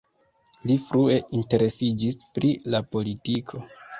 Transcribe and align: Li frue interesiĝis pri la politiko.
Li 0.69 0.77
frue 0.85 1.17
interesiĝis 1.41 2.19
pri 2.37 2.51
la 2.77 2.83
politiko. 2.95 3.63